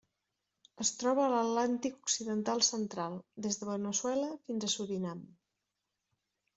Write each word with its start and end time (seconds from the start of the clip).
Es 0.85 0.91
troba 1.01 1.25
a 1.25 1.27
l'Atlàntic 1.33 1.99
occidental 2.09 2.65
central: 2.71 3.21
des 3.47 3.61
de 3.63 3.71
Veneçuela 3.75 4.35
fins 4.49 4.67
a 4.71 4.75
Surinam. 4.77 5.25